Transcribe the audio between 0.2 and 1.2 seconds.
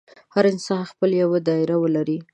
هر انسان خپله